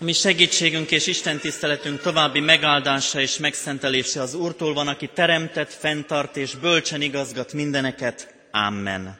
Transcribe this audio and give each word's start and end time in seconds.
Mi 0.00 0.12
segítségünk 0.12 0.90
és 0.90 1.06
Isten 1.06 1.38
tiszteletünk 1.38 2.00
további 2.00 2.40
megáldása 2.40 3.20
és 3.20 3.38
megszentelése 3.38 4.20
az 4.20 4.34
Úrtól 4.34 4.74
van, 4.74 4.88
aki 4.88 5.10
teremtett, 5.14 5.72
fenntart 5.72 6.36
és 6.36 6.54
bölcsen 6.54 7.00
igazgat 7.00 7.52
mindeneket. 7.52 8.34
Amen. 8.50 9.18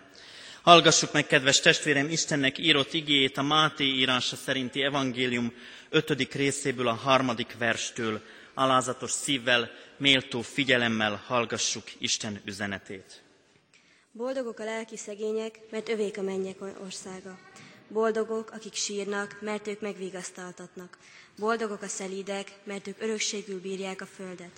Hallgassuk 0.63 1.13
meg, 1.13 1.27
kedves 1.27 1.61
testvérem, 1.61 2.09
Istennek 2.09 2.59
írott 2.59 2.93
igéjét 2.93 3.39
a 3.39 3.43
Máté 3.43 3.85
írása 3.85 4.37
szerinti 4.37 4.83
evangélium 4.83 5.53
ötödik 5.91 6.35
részéből 6.35 6.89
a 6.89 6.95
harmadik 6.95 7.57
verstől. 7.59 8.21
Alázatos 8.55 9.11
szívvel, 9.11 9.71
méltó 9.97 10.41
figyelemmel 10.41 11.23
hallgassuk 11.27 11.85
Isten 11.99 12.41
üzenetét. 12.45 13.23
Boldogok 14.13 14.59
a 14.59 14.65
lelki 14.65 14.97
szegények, 14.97 15.61
mert 15.71 15.89
övék 15.89 16.19
a 16.19 16.23
mennyek 16.23 16.57
országa. 16.83 17.39
Boldogok, 17.89 18.51
akik 18.51 18.75
sírnak, 18.75 19.39
mert 19.41 19.67
ők 19.67 19.81
megvigasztaltatnak. 19.81 20.99
Boldogok 21.39 21.83
a 21.83 21.89
szelídek, 21.89 22.53
mert 22.65 22.87
ők 22.87 23.03
örökségül 23.03 23.61
bírják 23.61 24.01
a 24.01 24.07
földet. 24.07 24.51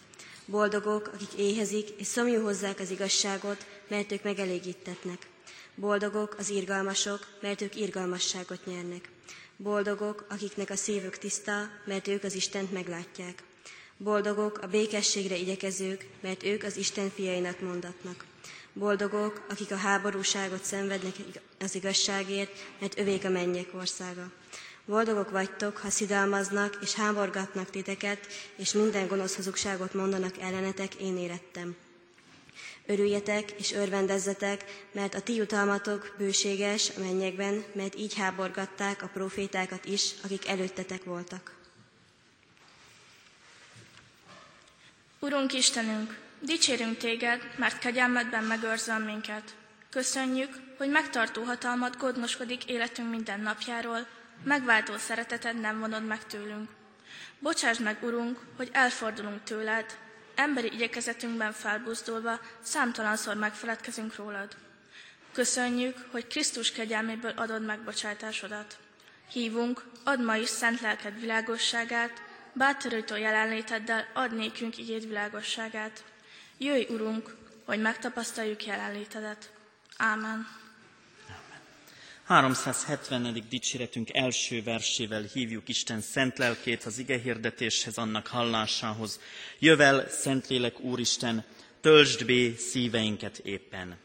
Boldogok, 0.46 1.10
akik 1.14 1.32
éhezik, 1.36 1.88
és 1.88 2.06
szomjú 2.06 2.42
hozzák 2.42 2.78
az 2.78 2.90
igazságot, 2.90 3.66
mert 3.88 4.12
ők 4.12 4.22
megelégítetnek. 4.22 5.28
Boldogok 5.74 6.34
az 6.38 6.50
irgalmasok, 6.50 7.26
mert 7.40 7.60
ők 7.60 7.76
irgalmasságot 7.76 8.66
nyernek. 8.66 9.08
Boldogok, 9.56 10.26
akiknek 10.28 10.70
a 10.70 10.76
szívük 10.76 11.18
tiszta, 11.18 11.68
mert 11.84 12.08
ők 12.08 12.24
az 12.24 12.34
Istent 12.34 12.72
meglátják. 12.72 13.42
Boldogok 13.96 14.58
a 14.58 14.66
békességre 14.66 15.36
igyekezők, 15.36 16.06
mert 16.20 16.42
ők 16.42 16.62
az 16.62 16.76
Isten 16.76 17.10
fiainak 17.10 17.60
mondatnak. 17.60 18.24
Boldogok, 18.72 19.46
akik 19.48 19.70
a 19.70 19.76
háborúságot 19.76 20.64
szenvednek 20.64 21.14
az 21.60 21.74
igazságért, 21.74 22.50
mert 22.78 22.98
övék 22.98 23.24
a 23.24 23.28
mennyek 23.28 23.68
országa. 23.74 24.30
Boldogok 24.84 25.30
vagytok, 25.30 25.76
ha 25.76 25.90
szidalmaznak 25.90 26.78
és 26.82 26.94
háborgatnak 26.94 27.70
titeket, 27.70 28.26
és 28.56 28.72
minden 28.72 29.06
gonosz 29.06 29.36
hazugságot 29.36 29.94
mondanak 29.94 30.38
ellenetek, 30.38 30.94
én 30.94 31.18
érettem. 31.18 31.76
Örüljetek 32.86 33.50
és 33.50 33.72
örvendezzetek, 33.72 34.86
mert 34.92 35.14
a 35.14 35.20
ti 35.20 35.34
jutalmatok 35.34 36.14
bőséges 36.18 36.90
a 36.96 37.00
mennyekben, 37.00 37.64
mert 37.72 37.98
így 37.98 38.14
háborgatták 38.14 39.02
a 39.02 39.10
profétákat 39.12 39.84
is, 39.84 40.10
akik 40.24 40.48
előttetek 40.48 41.04
voltak. 41.04 41.54
Urunk 45.18 45.52
Istenünk, 45.52 46.18
dicsérünk 46.40 46.96
téged, 46.96 47.42
mert 47.56 47.78
kegyelmedben 47.78 48.44
megőrzöl 48.44 48.98
minket. 48.98 49.54
Köszönjük, 49.90 50.54
hogy 50.76 50.90
megtartó 50.90 51.42
hatalmat 51.42 51.96
gondoskodik 51.96 52.64
életünk 52.64 53.10
minden 53.10 53.40
napjáról, 53.40 54.06
megváltó 54.44 54.96
szereteted 54.96 55.60
nem 55.60 55.78
vonod 55.78 56.06
meg 56.06 56.26
tőlünk. 56.26 56.68
Bocsásd 57.38 57.82
meg, 57.82 58.02
Urunk, 58.02 58.38
hogy 58.56 58.68
elfordulunk 58.72 59.42
tőled, 59.42 59.98
emberi 60.34 60.72
igyekezetünkben 60.72 61.52
felbuzdulva 61.52 62.40
számtalanszor 62.62 63.36
megfeledkezünk 63.36 64.16
rólad. 64.16 64.56
Köszönjük, 65.32 65.96
hogy 66.10 66.26
Krisztus 66.26 66.72
kegyelméből 66.72 67.32
adod 67.36 67.64
megbocsátásodat. 67.64 68.78
Hívunk, 69.32 69.84
add 70.04 70.22
ma 70.22 70.36
is 70.36 70.48
szent 70.48 70.80
lelked 70.80 71.20
világosságát, 71.20 72.22
bátorító 72.52 73.16
jelenléteddel 73.16 74.06
ad 74.14 74.34
nékünk 74.34 74.78
igéd 74.78 75.06
világosságát. 75.06 76.04
Jöjj, 76.62 76.86
Urunk, 76.88 77.36
hogy 77.64 77.80
megtapasztaljuk 77.80 78.66
jelenlétedet. 78.66 79.52
Ámen. 79.96 80.46
370. 82.24 83.44
dicséretünk 83.48 84.14
első 84.14 84.62
versével 84.62 85.22
hívjuk 85.22 85.68
Isten 85.68 86.00
szent 86.00 86.38
lelkét 86.38 86.84
az 86.84 86.98
ige 86.98 87.18
hirdetéshez, 87.18 87.98
annak 87.98 88.26
hallásához. 88.26 89.20
Jövel, 89.58 90.08
Szentlélek 90.08 90.80
Úristen, 90.80 91.44
töltsd 91.80 92.24
bé 92.24 92.54
szíveinket 92.54 93.38
éppen. 93.38 93.96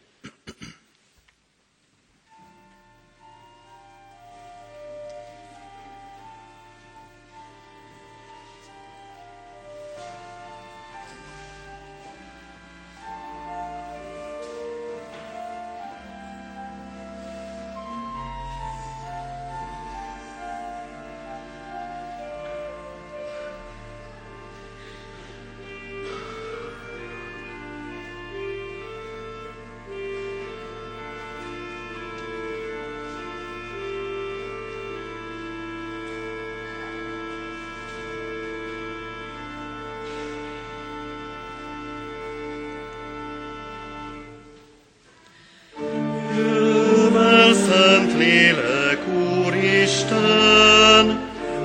und 48.06 48.14
lele 48.20 48.98
kuristen, 49.06 50.16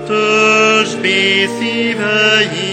tăși 0.06 0.96
besive 1.02 2.18
ei. 2.52 2.69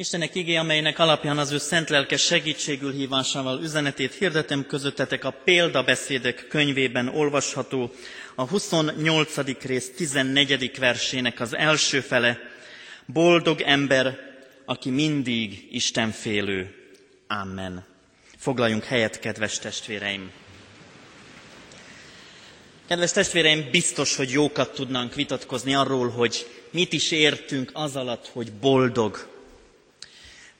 Istenek 0.00 0.34
igé, 0.34 0.54
amelynek 0.56 0.98
alapján 0.98 1.38
az 1.38 1.50
ő 1.50 1.58
szent 1.58 1.88
lelke 1.88 2.16
segítségül 2.16 2.92
hívásával 2.92 3.62
üzenetét 3.62 4.14
hirdetem 4.14 4.66
közöttetek 4.66 5.24
a 5.24 5.30
példabeszédek 5.44 6.46
könyvében 6.48 7.08
olvasható 7.08 7.92
a 8.34 8.46
28. 8.46 9.62
rész 9.62 9.94
14. 9.96 10.78
versének 10.78 11.40
az 11.40 11.54
első 11.56 12.00
fele. 12.00 12.38
Boldog 13.06 13.60
ember, 13.60 14.18
aki 14.64 14.90
mindig 14.90 15.68
Isten 15.70 16.10
félő. 16.10 16.74
Amen. 17.28 17.84
Foglaljunk 18.36 18.84
helyet, 18.84 19.18
kedves 19.18 19.58
testvéreim! 19.58 20.30
Kedves 22.88 23.12
testvéreim, 23.12 23.68
biztos, 23.70 24.16
hogy 24.16 24.30
jókat 24.30 24.74
tudnánk 24.74 25.14
vitatkozni 25.14 25.74
arról, 25.74 26.08
hogy 26.08 26.46
mit 26.70 26.92
is 26.92 27.10
értünk 27.10 27.70
az 27.74 27.96
alatt, 27.96 28.26
hogy 28.26 28.52
boldog 28.52 29.36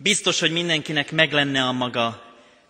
Biztos, 0.00 0.40
hogy 0.40 0.50
mindenkinek 0.50 1.12
meg 1.12 1.32
lenne 1.32 1.62
a 1.62 1.72
maga 1.72 2.22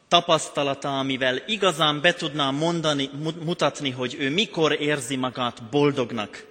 tapasztalata, 0.09 0.99
amivel 0.99 1.43
igazán 1.47 2.01
be 2.01 2.15
tudná 2.15 2.51
mondani, 2.51 3.11
mutatni, 3.45 3.91
hogy 3.91 4.17
ő 4.19 4.31
mikor 4.31 4.81
érzi 4.81 5.17
magát 5.17 5.63
boldognak. 5.71 6.47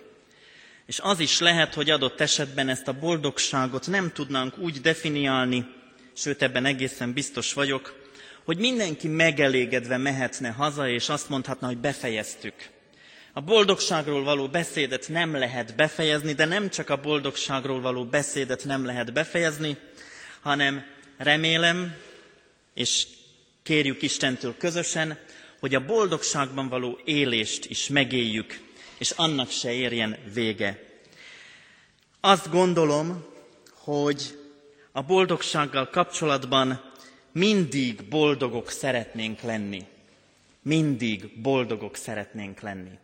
És 0.86 1.00
az 1.00 1.20
is 1.20 1.40
lehet, 1.40 1.74
hogy 1.74 1.90
adott 1.90 2.22
esetben 2.22 2.70
ezt 2.70 2.88
a 2.88 3.00
boldogságot 3.00 3.88
nem 3.88 4.12
tudnánk 4.12 4.58
úgy 4.58 4.82
definiálni, 4.82 5.66
sőt 6.14 6.42
ebben 6.42 6.66
egészen 6.66 7.14
biztos 7.14 7.54
vagyok, 7.54 7.96
hogy 8.46 8.58
mindenki 8.58 9.08
megelégedve 9.08 9.98
mehetne 9.98 10.50
haza, 10.50 10.90
és 10.90 11.10
azt 11.10 11.30
mondhatna, 11.30 11.68
hogy 11.68 11.78
befejeztük. 11.78 12.54
A 13.34 13.42
boldogságról 13.42 14.24
való 14.24 14.48
beszédet 14.48 15.10
nem 15.10 15.36
lehet 15.36 15.76
befejezni, 15.76 16.34
de 16.34 16.46
nem 16.46 16.70
csak 16.70 16.90
a 16.90 17.02
boldogságról 17.02 17.82
való 17.82 18.06
beszédet 18.06 18.66
nem 18.66 18.86
lehet 18.86 19.14
befejezni, 19.14 19.78
hanem 20.42 20.86
remélem, 21.18 21.96
és 22.74 23.08
kérjük 23.64 24.02
Istentől 24.02 24.58
közösen, 24.58 25.20
hogy 25.60 25.76
a 25.76 25.86
boldogságban 25.86 26.70
való 26.70 27.00
élést 27.06 27.66
is 27.66 27.88
megéljük, 27.88 28.60
és 28.98 29.12
annak 29.12 29.50
se 29.50 29.72
érjen 29.72 30.18
vége. 30.34 30.84
Azt 32.20 32.50
gondolom, 32.50 33.26
hogy 33.74 34.38
a 34.92 35.02
boldogsággal 35.02 35.90
kapcsolatban 35.90 36.92
mindig 37.32 38.04
boldogok 38.04 38.70
szeretnénk 38.70 39.42
lenni. 39.42 39.86
Mindig 40.62 41.42
boldogok 41.42 41.96
szeretnénk 41.96 42.60
lenni. 42.60 42.98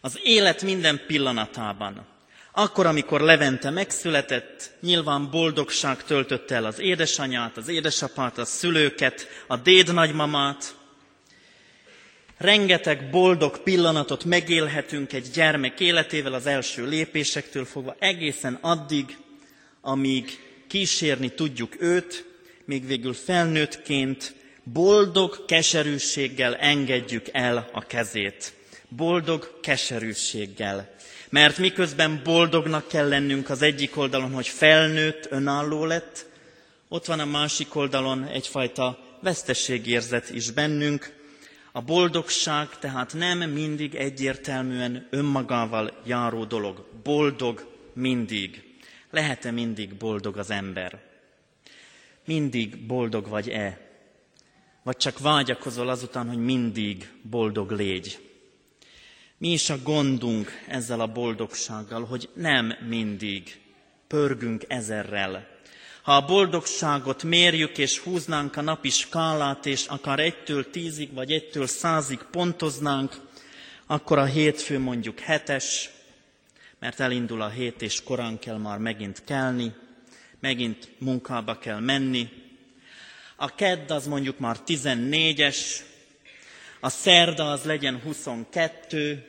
Az 0.00 0.18
élet 0.22 0.62
minden 0.62 1.02
pillanatában. 1.06 2.06
Akkor, 2.52 2.86
amikor 2.86 3.20
Levente 3.20 3.70
megszületett, 3.70 4.70
nyilván 4.80 5.30
boldogság 5.30 6.04
töltötte 6.04 6.54
el 6.54 6.64
az 6.64 6.78
édesanyát, 6.78 7.56
az 7.56 7.68
édesapát, 7.68 8.38
a 8.38 8.44
szülőket, 8.44 9.28
a 9.46 9.56
déd 9.56 9.92
nagymamát. 9.92 10.74
Rengeteg 12.36 13.10
boldog 13.10 13.58
pillanatot 13.58 14.24
megélhetünk 14.24 15.12
egy 15.12 15.30
gyermek 15.30 15.80
életével 15.80 16.32
az 16.32 16.46
első 16.46 16.86
lépésektől 16.86 17.64
fogva, 17.64 17.96
egészen 17.98 18.58
addig, 18.60 19.16
amíg 19.80 20.38
kísérni 20.68 21.34
tudjuk 21.34 21.82
őt, 21.82 22.24
még 22.64 22.86
végül 22.86 23.14
felnőttként 23.14 24.34
boldog 24.62 25.44
keserűséggel 25.44 26.56
engedjük 26.56 27.26
el 27.32 27.68
a 27.72 27.80
kezét. 27.80 28.52
Boldog 28.88 29.60
keserűséggel. 29.60 30.94
Mert 31.30 31.58
miközben 31.58 32.20
boldognak 32.24 32.88
kell 32.88 33.08
lennünk 33.08 33.50
az 33.50 33.62
egyik 33.62 33.96
oldalon, 33.96 34.32
hogy 34.32 34.48
felnőtt, 34.48 35.26
önálló 35.30 35.84
lett, 35.84 36.26
ott 36.88 37.06
van 37.06 37.20
a 37.20 37.24
másik 37.24 37.74
oldalon 37.74 38.24
egyfajta 38.24 38.98
vesztességérzet 39.20 40.30
is 40.30 40.50
bennünk. 40.50 41.18
A 41.72 41.80
boldogság 41.80 42.78
tehát 42.78 43.14
nem 43.14 43.38
mindig 43.38 43.94
egyértelműen 43.94 45.06
önmagával 45.10 46.00
járó 46.04 46.44
dolog. 46.44 46.86
Boldog 47.02 47.66
mindig. 47.92 48.62
Lehet-e 49.10 49.50
mindig 49.50 49.94
boldog 49.94 50.36
az 50.36 50.50
ember? 50.50 51.08
mindig 52.30 52.86
boldog 52.86 53.28
vagy-e? 53.28 53.88
Vagy 54.82 54.96
csak 54.96 55.18
vágyakozol 55.18 55.88
azután, 55.88 56.28
hogy 56.28 56.38
mindig 56.38 57.12
boldog 57.22 57.70
légy? 57.70 58.29
Mi 59.40 59.52
is 59.52 59.70
a 59.70 59.82
gondunk 59.82 60.62
ezzel 60.68 61.00
a 61.00 61.06
boldogsággal, 61.06 62.04
hogy 62.04 62.28
nem 62.34 62.74
mindig 62.88 63.60
pörgünk 64.06 64.64
ezerrel. 64.68 65.48
Ha 66.02 66.16
a 66.16 66.24
boldogságot 66.24 67.22
mérjük 67.22 67.78
és 67.78 67.98
húznánk 67.98 68.56
a 68.56 68.60
napi 68.60 68.88
skálát, 68.88 69.66
és 69.66 69.86
akár 69.86 70.18
egytől 70.18 70.70
tízig 70.70 71.12
vagy 71.12 71.32
egytől 71.32 71.66
százig 71.66 72.18
pontoznánk, 72.30 73.14
akkor 73.86 74.18
a 74.18 74.24
hétfő 74.24 74.78
mondjuk 74.78 75.18
hetes, 75.18 75.90
mert 76.78 77.00
elindul 77.00 77.42
a 77.42 77.48
hét, 77.48 77.82
és 77.82 78.02
korán 78.02 78.38
kell 78.38 78.56
már 78.58 78.78
megint 78.78 79.24
kelni, 79.24 79.74
megint 80.40 80.88
munkába 80.98 81.58
kell 81.58 81.78
menni. 81.78 82.28
A 83.36 83.54
kedd 83.54 83.92
az 83.92 84.06
mondjuk 84.06 84.38
már 84.38 84.56
14-es, 84.66 85.88
a 86.80 86.88
szerda 86.88 87.50
az 87.50 87.62
legyen 87.62 88.00
22, 88.00 89.24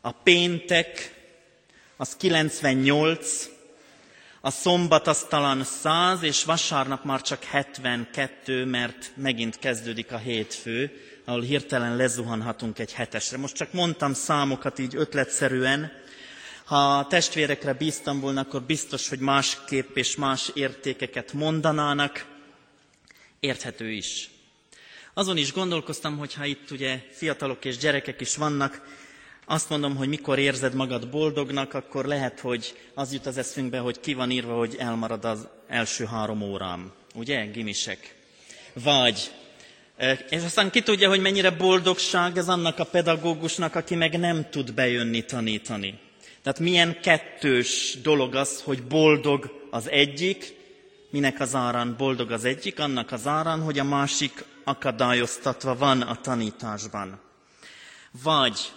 a 0.00 0.12
péntek 0.12 1.14
az 1.96 2.16
98, 2.16 3.48
a 4.40 4.50
szombat 4.50 5.06
az 5.06 5.26
talán 5.28 5.64
100, 5.64 6.22
és 6.22 6.44
vasárnap 6.44 7.04
már 7.04 7.22
csak 7.22 7.44
72, 7.44 8.64
mert 8.64 9.12
megint 9.14 9.58
kezdődik 9.58 10.12
a 10.12 10.18
hétfő, 10.18 10.90
ahol 11.24 11.40
hirtelen 11.40 11.96
lezuhanhatunk 11.96 12.78
egy 12.78 12.92
hetesre. 12.92 13.36
Most 13.36 13.54
csak 13.54 13.72
mondtam 13.72 14.14
számokat 14.14 14.78
így 14.78 14.96
ötletszerűen, 14.96 15.92
ha 16.64 16.98
a 16.98 17.06
testvérekre 17.06 17.72
bíztam 17.72 18.20
volna, 18.20 18.40
akkor 18.40 18.62
biztos, 18.62 19.08
hogy 19.08 19.18
másképp 19.18 19.96
és 19.96 20.16
más 20.16 20.50
értékeket 20.54 21.32
mondanának. 21.32 22.26
Érthető 23.40 23.90
is. 23.90 24.30
Azon 25.14 25.36
is 25.36 25.52
gondolkoztam, 25.52 26.18
hogy 26.18 26.34
ha 26.34 26.44
itt 26.44 26.70
ugye 26.70 27.00
fiatalok 27.10 27.64
és 27.64 27.76
gyerekek 27.76 28.20
is 28.20 28.36
vannak, 28.36 28.98
azt 29.46 29.68
mondom, 29.68 29.96
hogy 29.96 30.08
mikor 30.08 30.38
érzed 30.38 30.74
magad 30.74 31.08
boldognak, 31.08 31.74
akkor 31.74 32.04
lehet, 32.04 32.40
hogy 32.40 32.74
az 32.94 33.12
jut 33.12 33.26
az 33.26 33.38
eszünkbe, 33.38 33.78
hogy 33.78 34.00
ki 34.00 34.14
van 34.14 34.30
írva, 34.30 34.56
hogy 34.56 34.76
elmarad 34.78 35.24
az 35.24 35.48
első 35.68 36.04
három 36.04 36.42
órám. 36.42 36.92
Ugye, 37.14 37.44
gimisek? 37.44 38.14
Vagy, 38.72 39.30
és 40.28 40.42
aztán 40.44 40.70
ki 40.70 40.82
tudja, 40.82 41.08
hogy 41.08 41.20
mennyire 41.20 41.50
boldogság 41.50 42.36
ez 42.36 42.48
annak 42.48 42.78
a 42.78 42.84
pedagógusnak, 42.84 43.74
aki 43.74 43.94
meg 43.94 44.18
nem 44.18 44.50
tud 44.50 44.74
bejönni 44.74 45.24
tanítani. 45.24 45.98
Tehát 46.42 46.58
milyen 46.58 47.00
kettős 47.00 47.98
dolog 48.02 48.34
az, 48.34 48.62
hogy 48.62 48.82
boldog 48.82 49.66
az 49.70 49.88
egyik, 49.88 50.54
minek 51.10 51.40
az 51.40 51.54
árán 51.54 51.94
boldog 51.96 52.30
az 52.30 52.44
egyik, 52.44 52.78
annak 52.78 53.12
az 53.12 53.26
árán, 53.26 53.62
hogy 53.62 53.78
a 53.78 53.84
másik 53.84 54.44
akadályoztatva 54.64 55.76
van 55.76 56.02
a 56.02 56.20
tanításban. 56.20 57.20
Vagy 58.22 58.72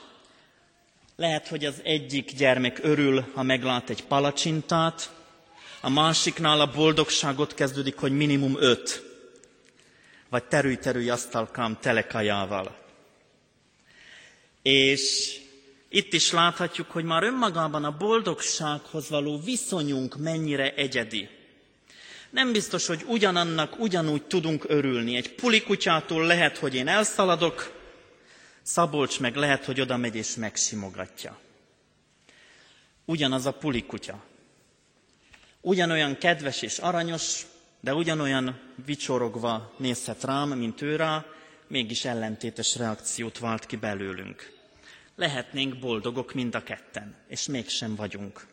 lehet, 1.16 1.48
hogy 1.48 1.66
az 1.66 1.82
egyik 1.84 2.32
gyermek 2.36 2.80
örül, 2.82 3.26
ha 3.34 3.44
meglát 3.44 3.90
egy 3.90 4.04
palacsintát, 4.04 5.12
a 5.82 5.90
másiknál 5.90 6.62
a 6.62 6.72
boldogságot 6.72 7.54
kezdődik, 7.54 7.98
hogy 7.98 8.12
minimum 8.12 8.56
öt, 8.60 9.04
vagy 10.30 10.44
terülj-terülj 10.44 11.10
asztalkám 11.10 11.78
telekajával. 11.82 12.78
És 14.62 15.36
itt 15.90 16.14
is 16.14 16.32
láthatjuk, 16.32 16.92
hogy 16.92 17.04
már 17.04 17.24
önmagában 17.24 17.84
a 17.84 17.98
boldogsághoz 17.98 19.10
való 19.10 19.40
viszonyunk 19.40 20.18
mennyire 20.18 20.74
egyedi. 20.74 21.30
Nem 22.34 22.52
biztos, 22.52 22.88
hogy 22.88 23.04
ugyanannak 23.08 23.80
ugyanúgy 23.80 24.24
tudunk 24.24 24.66
örülni. 24.68 25.16
Egy 25.16 25.36
pulikutyától 25.36 26.26
lehet, 26.26 26.58
hogy 26.58 26.76
én 26.76 26.88
elszaladok, 26.88 27.82
Szabolcs 28.64 29.20
meg 29.20 29.36
lehet, 29.36 29.66
hogy 29.66 29.82
oda 29.82 29.98
megy 29.98 30.16
és 30.16 30.36
megsimogatja. 30.36 31.40
Ugyanaz 33.06 33.46
a 33.46 33.54
pulikutya. 33.54 34.24
Ugyanolyan 35.62 36.18
kedves 36.18 36.62
és 36.62 36.78
aranyos, 36.78 37.46
de 37.80 37.94
ugyanolyan 37.94 38.60
vicsorogva 38.86 39.74
nézhet 39.78 40.24
rám, 40.24 40.50
mint 40.50 40.82
ő 40.82 40.96
rá, 40.96 41.26
mégis 41.68 42.06
ellentétes 42.06 42.76
reakciót 42.76 43.40
vált 43.40 43.66
ki 43.66 43.76
belőlünk. 43.76 44.52
Lehetnénk 45.16 45.80
boldogok 45.80 46.34
mind 46.34 46.56
a 46.56 46.64
ketten, 46.64 47.16
és 47.28 47.46
mégsem 47.46 47.96
vagyunk. 47.96 48.53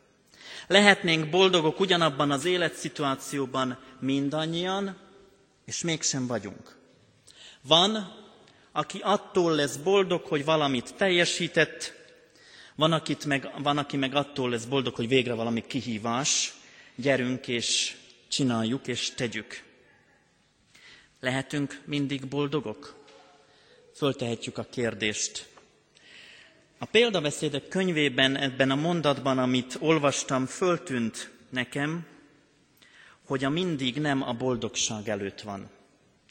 Lehetnénk 0.67 1.31
boldogok 1.31 1.81
ugyanabban 1.81 2.31
az 2.31 2.45
életszituációban 2.45 3.79
mindannyian, 3.99 4.97
és 5.65 5.83
mégsem 5.83 6.27
vagyunk. 6.27 6.77
Van, 7.63 8.19
aki 8.73 8.99
attól 9.03 9.55
lesz 9.55 9.77
boldog, 9.77 10.25
hogy 10.25 10.45
valamit 10.45 10.95
teljesített, 10.95 11.93
van, 12.75 12.93
akit 12.93 13.25
meg, 13.25 13.51
van, 13.63 13.79
aki 13.79 13.97
meg 13.97 14.15
attól 14.15 14.51
lesz 14.51 14.65
boldog, 14.65 14.95
hogy 14.95 15.09
végre 15.09 15.35
valami 15.35 15.67
kihívás, 15.67 16.55
gyerünk 16.95 17.49
és 17.49 17.97
csináljuk 18.29 18.87
és 18.87 19.11
tegyük. 19.15 19.63
Lehetünk 21.21 21.81
mindig 21.85 22.27
boldogok? 22.27 23.05
Föltehetjük 23.95 24.59
a 24.59 24.67
kérdést. 24.71 25.49
A 26.83 26.87
példabeszédek 26.87 27.69
könyvében, 27.69 28.37
ebben 28.37 28.71
a 28.71 28.75
mondatban, 28.75 29.39
amit 29.39 29.77
olvastam, 29.81 30.47
föltűnt 30.47 31.31
nekem, 31.51 32.07
hogy 33.27 33.45
a 33.45 33.49
mindig 33.49 33.97
nem 34.01 34.23
a 34.23 34.33
boldogság 34.33 35.09
előtt 35.09 35.41
van, 35.41 35.71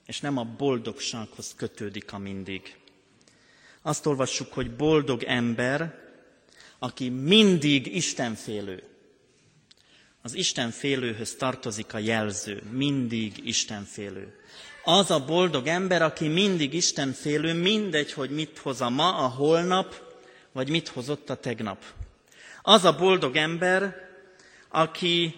és 0.06 0.20
nem 0.20 0.38
a 0.38 0.44
boldogsághoz 0.44 1.54
kötődik 1.56 2.14
a 2.14 2.18
mindig. 2.18 2.76
Azt 3.82 4.06
olvassuk, 4.06 4.54
hogy 4.54 4.76
boldog 4.76 5.24
ember, 5.24 6.00
aki 6.80 7.10
mindig 7.10 7.96
Istenfélő. 7.96 8.84
Az 10.22 10.34
Istenfélőhöz 10.34 11.36
tartozik 11.36 11.94
a 11.94 11.98
jelző, 11.98 12.64
mindig 12.72 13.48
Istenfélő. 13.48 14.40
Az 14.84 15.12
a 15.12 15.26
boldog 15.26 15.68
ember, 15.68 16.02
aki 16.02 16.28
mindig 16.28 16.74
Istenfélő, 16.74 17.54
mindegy, 17.54 18.14
hogy 18.14 18.30
mit 18.30 18.58
hoz 18.58 18.82
a 18.82 18.90
ma, 18.90 19.16
a 19.16 19.28
holnap, 19.28 20.08
vagy 20.52 20.70
mit 20.70 20.88
hozott 20.88 21.30
a 21.30 21.36
tegnap. 21.36 21.84
Az 22.62 22.86
a 22.86 22.96
boldog 22.96 23.36
ember, 23.36 23.96
aki 24.70 25.36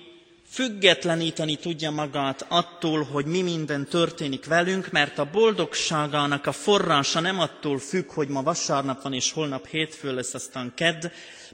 függetleníteni 0.51 1.55
tudja 1.55 1.91
magát 1.91 2.45
attól, 2.49 3.03
hogy 3.03 3.25
mi 3.25 3.41
minden 3.41 3.85
történik 3.85 4.45
velünk, 4.45 4.91
mert 4.91 5.17
a 5.17 5.29
boldogságának 5.31 6.45
a 6.45 6.51
forrása 6.51 7.19
nem 7.19 7.39
attól 7.39 7.79
függ, 7.79 8.11
hogy 8.11 8.27
ma 8.27 8.43
vasárnap 8.43 9.01
van 9.01 9.13
és 9.13 9.31
holnap 9.31 9.67
hétfő 9.67 10.13
lesz, 10.13 10.33
aztán 10.33 10.71
kedd, 10.75 11.05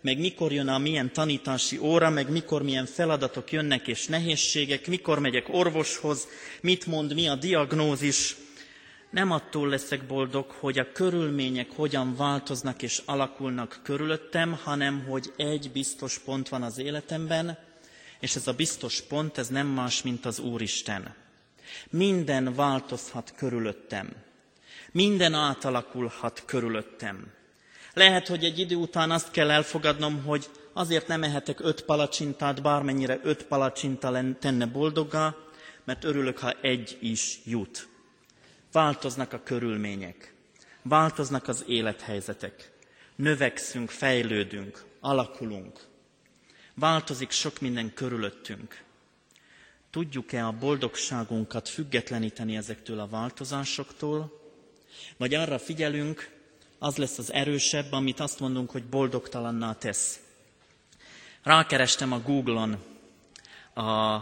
meg 0.02 0.20
mikor 0.20 0.52
jön 0.52 0.68
a 0.68 0.78
milyen 0.78 1.14
tanítási 1.14 1.78
óra, 1.78 2.10
meg 2.10 2.30
mikor 2.30 2.64
milyen 2.64 2.86
feladatok 2.86 3.52
jönnek 3.52 3.88
és 3.88 4.06
nehézségek, 4.06 4.88
mikor 4.88 5.20
megyek 5.20 5.46
orvoshoz, 5.50 6.28
mit 6.62 6.86
mond, 6.86 7.14
mi 7.14 7.28
a 7.28 7.36
diagnózis. 7.36 8.36
Nem 9.18 9.32
attól 9.32 9.68
leszek 9.68 10.08
boldog, 10.08 10.52
hogy 10.52 10.80
a 10.80 10.92
körülmények 10.92 11.72
hogyan 11.76 12.16
változnak 12.16 12.82
és 12.82 13.02
alakulnak 13.06 13.80
körülöttem, 13.84 14.60
hanem 14.64 15.06
hogy 15.08 15.34
egy 15.38 15.72
biztos 15.72 16.20
pont 16.20 16.50
van 16.50 16.64
az 16.64 16.78
életemben, 16.78 17.58
és 18.20 18.36
ez 18.36 18.48
a 18.48 18.54
biztos 18.54 19.02
pont, 19.02 19.38
ez 19.38 19.48
nem 19.48 19.68
más, 19.68 20.02
mint 20.02 20.26
az 20.26 20.40
Úristen. 20.40 21.16
Minden 21.90 22.54
változhat 22.56 23.34
körülöttem. 23.38 24.10
Minden 24.92 25.34
átalakulhat 25.34 26.44
körülöttem. 26.46 27.28
Lehet, 27.94 28.28
hogy 28.28 28.44
egy 28.44 28.60
idő 28.60 28.76
után 28.76 29.12
azt 29.12 29.32
kell 29.32 29.52
elfogadnom, 29.52 30.24
hogy 30.24 30.50
azért 30.74 31.08
nem 31.08 31.24
ehetek 31.24 31.60
öt 31.60 31.82
palacsintát, 31.82 32.62
bármennyire 32.62 33.20
öt 33.24 33.44
palacsinta 33.44 34.22
tenne 34.40 34.66
boldogá, 34.66 35.36
mert 35.84 36.04
örülök, 36.04 36.38
ha 36.38 36.52
egy 36.62 36.98
is 37.02 37.40
jut. 37.46 37.88
Változnak 38.78 39.34
a 39.34 39.44
körülmények, 39.44 40.34
változnak 40.82 41.48
az 41.48 41.64
élethelyzetek, 41.68 42.72
növekszünk, 43.16 43.90
fejlődünk, 43.90 44.84
alakulunk. 45.00 45.86
Változik 46.74 47.32
sok 47.32 47.60
minden 47.60 47.94
körülöttünk. 47.94 48.84
Tudjuk-e 49.92 50.46
a 50.46 50.52
boldogságunkat 50.52 51.70
függetleníteni 51.70 52.56
ezektől 52.56 53.00
a 53.00 53.08
változásoktól, 53.08 54.42
vagy 55.18 55.34
arra 55.34 55.60
figyelünk, 55.60 56.30
az 56.80 56.98
lesz 56.98 57.18
az 57.18 57.34
erősebb, 57.34 57.92
amit 57.92 58.20
azt 58.20 58.40
mondunk, 58.40 58.70
hogy 58.70 58.84
boldogtalanná 58.84 59.74
tesz. 59.74 60.20
Rákerestem 61.44 62.12
a 62.12 62.22
Google-on 62.22 62.78
a 63.74 64.22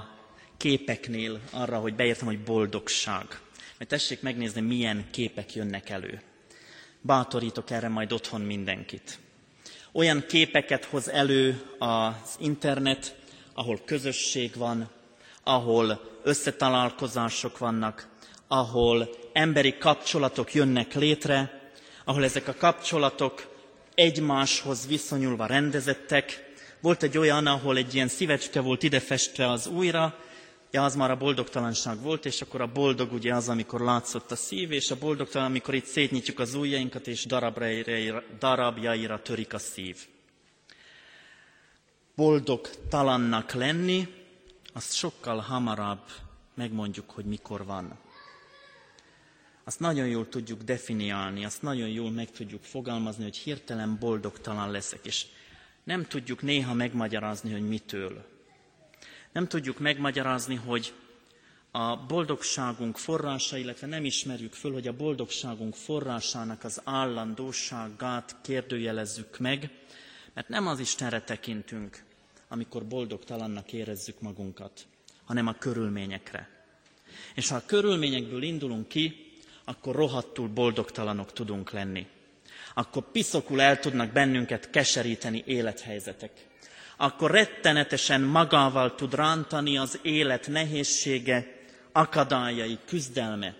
képeknél 0.57 1.39
arra, 1.51 1.79
hogy 1.79 1.95
beírtam, 1.95 2.27
hogy 2.27 2.43
boldogság. 2.43 3.43
Mert 3.77 3.89
tessék 3.89 4.21
megnézni, 4.21 4.61
milyen 4.61 5.05
képek 5.11 5.53
jönnek 5.53 5.89
elő. 5.89 6.21
Bátorítok 7.01 7.69
erre 7.71 7.87
majd 7.87 8.11
otthon 8.11 8.41
mindenkit. 8.41 9.19
Olyan 9.91 10.25
képeket 10.27 10.85
hoz 10.85 11.09
elő 11.09 11.61
az 11.79 12.35
internet, 12.39 13.15
ahol 13.53 13.79
közösség 13.85 14.55
van, 14.55 14.89
ahol 15.43 16.19
összetalálkozások 16.23 17.57
vannak, 17.57 18.07
ahol 18.47 19.09
emberi 19.33 19.77
kapcsolatok 19.77 20.53
jönnek 20.53 20.93
létre, 20.93 21.61
ahol 22.03 22.23
ezek 22.23 22.47
a 22.47 22.55
kapcsolatok 22.55 23.55
egymáshoz 23.95 24.87
viszonyulva 24.87 25.45
rendezettek. 25.45 26.53
Volt 26.79 27.03
egy 27.03 27.17
olyan, 27.17 27.47
ahol 27.47 27.77
egy 27.77 27.95
ilyen 27.95 28.07
szívecske 28.07 28.59
volt 28.59 28.83
idefestve 28.83 29.49
az 29.49 29.67
újra, 29.67 30.19
ja, 30.75 30.83
az 30.83 30.95
már 30.95 31.11
a 31.11 31.17
boldogtalanság 31.17 32.01
volt, 32.01 32.25
és 32.25 32.41
akkor 32.41 32.61
a 32.61 32.71
boldog 32.71 33.11
ugye 33.11 33.35
az, 33.35 33.49
amikor 33.49 33.81
látszott 33.81 34.31
a 34.31 34.35
szív, 34.35 34.71
és 34.71 34.91
a 34.91 34.97
boldogtalan, 34.97 35.47
amikor 35.47 35.73
itt 35.73 35.85
szétnyitjuk 35.85 36.39
az 36.39 36.53
ujjainkat, 36.53 37.07
és 37.07 37.25
darabjaira, 38.39 39.21
törik 39.21 39.53
a 39.53 39.57
szív. 39.57 39.97
Boldogtalannak 42.15 43.51
lenni, 43.51 44.07
azt 44.73 44.93
sokkal 44.93 45.37
hamarabb 45.37 46.03
megmondjuk, 46.55 47.09
hogy 47.09 47.25
mikor 47.25 47.65
van 47.65 48.03
azt 49.67 49.79
nagyon 49.79 50.07
jól 50.07 50.29
tudjuk 50.29 50.61
definiálni, 50.61 51.45
azt 51.45 51.61
nagyon 51.61 51.87
jól 51.87 52.11
meg 52.11 52.31
tudjuk 52.31 52.63
fogalmazni, 52.63 53.23
hogy 53.23 53.37
hirtelen 53.37 53.97
boldogtalan 53.99 54.71
leszek, 54.71 55.05
és 55.05 55.25
nem 55.83 56.05
tudjuk 56.05 56.41
néha 56.41 56.73
megmagyarázni, 56.73 57.51
hogy 57.51 57.67
mitől. 57.67 58.34
Nem 59.35 59.47
tudjuk 59.47 59.79
megmagyarázni, 59.79 60.55
hogy 60.55 60.93
a 61.71 61.97
boldogságunk 61.97 62.97
forrása, 62.97 63.57
illetve 63.57 63.87
nem 63.87 64.05
ismerjük 64.05 64.53
föl, 64.53 64.73
hogy 64.73 64.87
a 64.87 64.95
boldogságunk 64.95 65.75
forrásának 65.75 66.63
az 66.63 66.81
állandóságát 66.83 68.35
kérdőjelezzük 68.41 69.39
meg, 69.39 69.69
mert 70.33 70.47
nem 70.47 70.67
az 70.67 70.79
Istenre 70.79 71.21
tekintünk, 71.21 72.03
amikor 72.47 72.85
boldogtalannak 72.85 73.73
érezzük 73.73 74.21
magunkat, 74.21 74.85
hanem 75.25 75.47
a 75.47 75.53
körülményekre. 75.53 76.49
És 77.33 77.49
ha 77.49 77.55
a 77.55 77.65
körülményekből 77.65 78.43
indulunk 78.43 78.87
ki, 78.87 79.31
akkor 79.63 79.95
rohadtul 79.95 80.47
boldogtalanok 80.47 81.33
tudunk 81.33 81.71
lenni. 81.71 82.07
Akkor 82.73 83.11
piszokul 83.11 83.61
el 83.61 83.79
tudnak 83.79 84.11
bennünket 84.11 84.69
keseríteni 84.69 85.43
élethelyzetek. 85.45 86.31
Akkor 86.97 87.31
rettenetesen 87.31 88.21
magával 88.21 88.95
tud 88.95 89.13
rántani 89.13 89.77
az 89.77 89.99
élet 90.01 90.47
nehézsége, 90.47 91.55
akadályai, 91.91 92.77
küzdelme. 92.85 93.55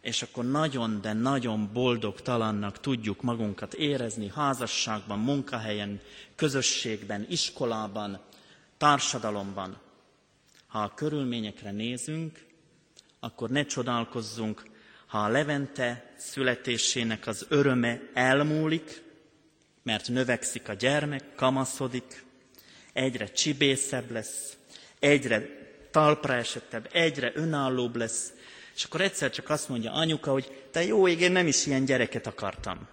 És 0.00 0.22
akkor 0.22 0.44
nagyon, 0.44 1.00
de 1.00 1.12
nagyon 1.12 1.70
boldogtalannak 1.72 2.80
tudjuk 2.80 3.22
magunkat 3.22 3.74
érezni 3.74 4.32
házasságban, 4.34 5.18
munkahelyen, 5.18 6.00
közösségben, 6.34 7.26
iskolában, 7.28 8.20
társadalomban. 8.76 9.80
Ha 10.66 10.78
a 10.78 10.94
körülményekre 10.94 11.70
nézünk, 11.70 12.46
akkor 13.20 13.50
ne 13.50 13.64
csodálkozzunk, 13.64 14.62
ha 15.06 15.18
a 15.18 15.28
Levente 15.28 16.14
születésének 16.16 17.26
az 17.26 17.46
öröme 17.48 18.00
elmúlik, 18.14 19.02
mert 19.82 20.08
növekszik 20.08 20.68
a 20.68 20.72
gyermek, 20.72 21.34
kamaszodik, 21.34 22.25
egyre 22.96 23.26
csibészebb 23.26 24.10
lesz, 24.10 24.56
egyre 24.98 25.48
talpra 25.90 26.34
esettebb, 26.34 26.88
egyre 26.92 27.32
önállóbb 27.34 27.96
lesz, 27.96 28.32
és 28.74 28.84
akkor 28.84 29.00
egyszer 29.00 29.30
csak 29.30 29.50
azt 29.50 29.68
mondja 29.68 29.92
anyuka, 29.92 30.30
hogy 30.30 30.66
te 30.70 30.84
jó 30.84 31.08
ég, 31.08 31.20
én 31.20 31.32
nem 31.32 31.46
is 31.46 31.66
ilyen 31.66 31.84
gyereket 31.84 32.26
akartam. 32.26 32.88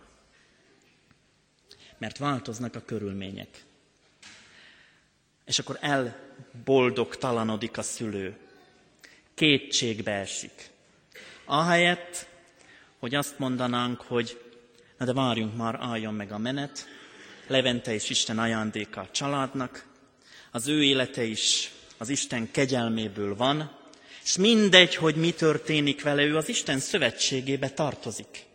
Mert 1.98 2.18
változnak 2.18 2.76
a 2.76 2.82
körülmények. 2.86 3.64
És 5.46 5.60
akkor 5.60 5.78
elboldogtalanodik 5.82 7.78
a 7.78 7.82
szülő. 7.82 8.38
Kétségbe 9.34 10.12
esik. 10.12 10.70
Ahelyett, 11.46 12.28
hogy 13.00 13.16
azt 13.16 13.40
mondanánk, 13.40 14.02
hogy 14.02 14.42
na 14.98 15.06
de 15.06 15.14
várjunk 15.14 15.56
már, 15.56 15.78
álljon 15.80 16.14
meg 16.14 16.32
a 16.32 16.38
menet, 16.38 16.88
Levente 17.48 17.94
és 17.94 18.10
Isten 18.10 18.40
ajándéka 18.40 19.02
a 19.02 19.12
családnak, 19.12 19.86
az 20.56 20.68
ő 20.68 20.84
élete 20.84 21.24
is 21.24 21.72
az 21.98 22.10
Isten 22.10 22.52
kegyelméből 22.52 23.36
van, 23.36 23.72
és 24.24 24.38
mindegy, 24.38 24.96
hogy 24.96 25.16
mi 25.16 25.32
történik 25.32 26.02
vele, 26.02 26.24
ő 26.24 26.38
az 26.38 26.50
Isten 26.50 26.80
szövetségébe 26.80 27.70
tartozik. 27.70 28.46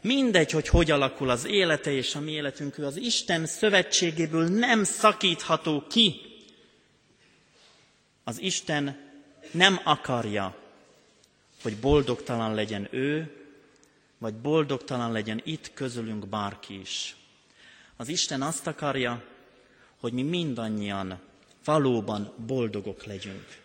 Mindegy, 0.00 0.50
hogy 0.50 0.68
hogy 0.68 0.90
alakul 0.90 1.30
az 1.30 1.44
élete 1.44 1.92
és 1.92 2.14
a 2.14 2.20
mi 2.20 2.32
életünk, 2.32 2.78
ő 2.78 2.84
az 2.84 2.96
Isten 2.96 3.46
szövetségéből 3.46 4.48
nem 4.48 4.84
szakítható 4.84 5.86
ki. 5.88 6.20
Az 8.24 8.40
Isten 8.40 8.98
nem 9.50 9.80
akarja, 9.84 10.56
hogy 11.62 11.76
boldogtalan 11.76 12.54
legyen 12.54 12.88
ő, 12.90 13.36
vagy 14.18 14.34
boldogtalan 14.34 15.12
legyen 15.12 15.40
itt 15.44 15.72
közülünk 15.74 16.26
bárki 16.26 16.80
is. 16.80 17.16
Az 17.96 18.08
Isten 18.08 18.42
azt 18.42 18.66
akarja, 18.66 19.29
hogy 20.00 20.12
mi 20.12 20.22
mindannyian 20.22 21.20
valóban 21.64 22.32
boldogok 22.46 23.04
legyünk. 23.04 23.58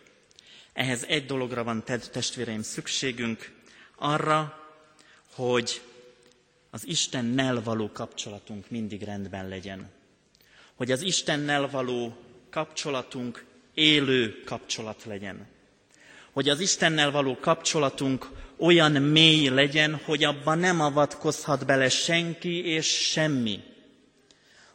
Ehhez 0.72 1.04
egy 1.08 1.26
dologra 1.26 1.64
van, 1.64 1.84
testvéreim, 1.84 2.62
szükségünk, 2.62 3.52
arra, 3.96 4.60
hogy 5.34 5.80
az 6.70 6.86
Istennel 6.86 7.62
való 7.62 7.90
kapcsolatunk 7.92 8.70
mindig 8.70 9.02
rendben 9.02 9.48
legyen. 9.48 9.90
Hogy 10.74 10.90
az 10.90 11.02
Istennel 11.02 11.70
való 11.70 12.16
kapcsolatunk 12.50 13.44
élő 13.74 14.42
kapcsolat 14.44 15.04
legyen 15.04 15.46
hogy 16.36 16.48
az 16.48 16.60
Istennel 16.60 17.10
való 17.10 17.36
kapcsolatunk 17.40 18.28
olyan 18.58 18.92
mély 18.92 19.48
legyen, 19.48 19.94
hogy 20.04 20.24
abban 20.24 20.58
nem 20.58 20.80
avatkozhat 20.80 21.66
bele 21.66 21.88
senki 21.88 22.64
és 22.64 22.86
semmi. 22.86 23.60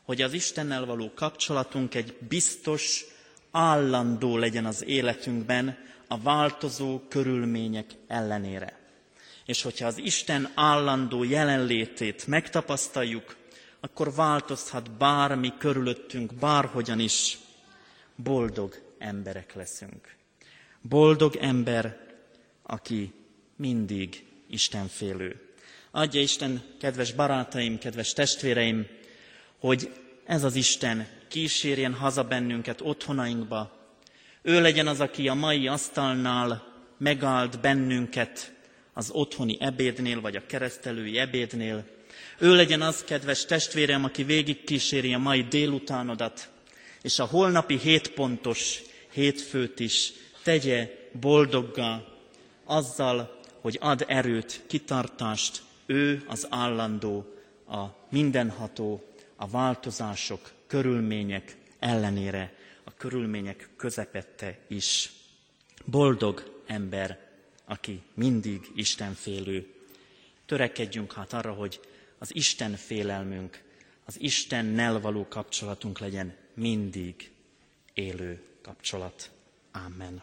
Hogy 0.03 0.21
az 0.21 0.33
Istennel 0.33 0.85
való 0.85 1.11
kapcsolatunk 1.15 1.95
egy 1.95 2.17
biztos, 2.27 3.05
állandó 3.51 4.37
legyen 4.37 4.65
az 4.65 4.83
életünkben 4.85 5.77
a 6.07 6.19
változó 6.19 6.99
körülmények 7.09 7.85
ellenére. 8.07 8.79
És 9.45 9.61
hogyha 9.61 9.87
az 9.87 9.97
Isten 9.97 10.51
állandó 10.55 11.23
jelenlétét 11.23 12.27
megtapasztaljuk, 12.27 13.35
akkor 13.79 14.13
változhat 14.13 14.91
bármi 14.91 15.53
körülöttünk, 15.57 16.33
bárhogyan 16.33 16.99
is. 16.99 17.37
Boldog 18.15 18.81
emberek 18.97 19.53
leszünk. 19.53 20.15
Boldog 20.81 21.35
ember, 21.35 21.97
aki 22.63 23.13
mindig 23.55 24.25
Istenfélő. 24.49 25.53
Adja 25.91 26.21
Isten, 26.21 26.63
kedves 26.79 27.13
barátaim, 27.13 27.77
kedves 27.77 28.13
testvéreim, 28.13 28.87
hogy 29.61 29.89
ez 30.25 30.43
az 30.43 30.55
Isten 30.55 31.07
kísérjen 31.27 31.93
haza 31.93 32.23
bennünket 32.23 32.81
otthonainkba. 32.81 33.71
Ő 34.41 34.61
legyen 34.61 34.87
az, 34.87 34.99
aki 34.99 35.27
a 35.27 35.33
mai 35.33 35.67
asztalnál 35.67 36.73
megáld 36.97 37.59
bennünket 37.59 38.53
az 38.93 39.09
otthoni 39.11 39.57
ebédnél, 39.59 40.21
vagy 40.21 40.35
a 40.35 40.45
keresztelői 40.45 41.17
ebédnél. 41.17 41.85
Ő 42.37 42.55
legyen 42.55 42.81
az, 42.81 43.03
kedves 43.03 43.45
testvérem, 43.45 44.03
aki 44.03 44.23
végig 44.23 44.63
kíséri 44.63 45.13
a 45.13 45.17
mai 45.17 45.43
délutánodat, 45.43 46.49
és 47.01 47.19
a 47.19 47.25
holnapi 47.25 47.77
hétpontos 47.77 48.81
hétfőt 49.11 49.79
is 49.79 50.13
tegye 50.43 50.89
boldoggá 51.19 52.03
azzal, 52.65 53.39
hogy 53.61 53.77
ad 53.81 54.05
erőt, 54.07 54.63
kitartást, 54.67 55.61
ő 55.85 56.23
az 56.27 56.47
állandó, 56.49 57.25
a 57.67 57.85
mindenható, 58.09 59.10
a 59.41 59.47
változások, 59.47 60.51
körülmények 60.67 61.57
ellenére, 61.79 62.53
a 62.83 62.93
körülmények 62.93 63.69
közepette 63.75 64.59
is. 64.67 65.11
Boldog 65.85 66.61
ember, 66.65 67.29
aki 67.65 68.01
mindig 68.13 68.71
Istenfélő. 68.75 69.73
Törekedjünk 70.45 71.13
hát 71.13 71.33
arra, 71.33 71.53
hogy 71.53 71.79
az 72.17 72.35
Isten 72.35 72.75
félelmünk, 72.75 73.63
az 74.05 74.21
Istennel 74.21 74.99
való 74.99 75.27
kapcsolatunk 75.27 75.99
legyen 75.99 76.35
mindig 76.53 77.31
élő 77.93 78.41
kapcsolat. 78.61 79.31
Amen. 79.71 80.21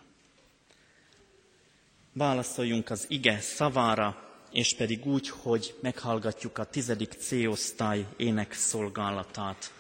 Válaszoljunk 2.13 2.91
az 2.91 3.05
ige 3.09 3.41
szavára, 3.41 4.28
és 4.53 4.75
pedig 4.75 5.07
úgy, 5.07 5.29
hogy 5.29 5.75
meghallgatjuk 5.81 6.59
a 6.59 6.65
tizedik 6.65 7.13
C-osztály 7.13 8.07
énekszolgálatát. 8.17 9.73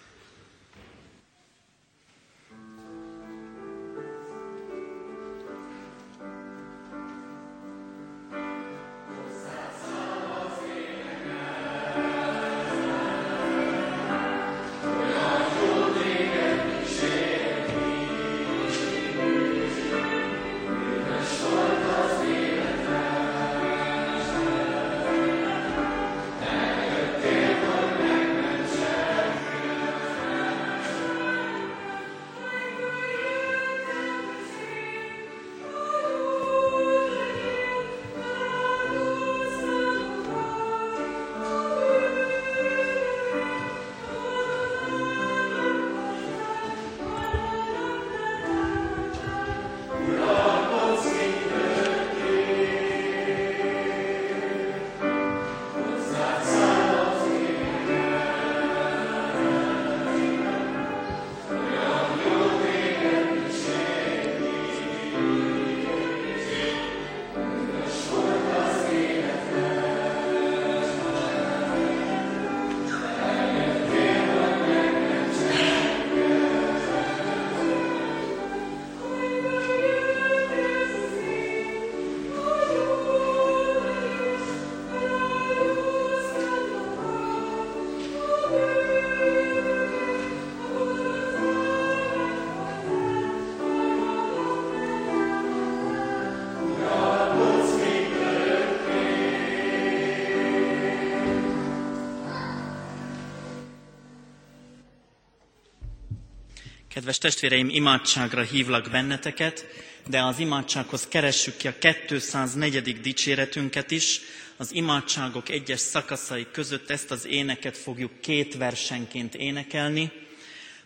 Kedves 106.99 107.19
testvéreim, 107.19 107.69
imádságra 107.69 108.43
hívlak 108.43 108.91
benneteket, 108.91 109.67
de 110.09 110.23
az 110.23 110.39
imádsághoz 110.39 111.07
keressük 111.09 111.57
ki 111.57 111.69
a 111.69 111.75
204. 112.11 113.01
dicséretünket 113.01 113.91
is. 113.91 114.21
Az 114.57 114.75
imádságok 114.75 115.49
egyes 115.49 115.81
szakaszai 115.81 116.47
között 116.53 116.91
ezt 116.91 117.11
az 117.11 117.27
éneket 117.27 117.77
fogjuk 117.77 118.21
két 118.21 118.57
versenként 118.57 119.35
énekelni, 119.35 120.13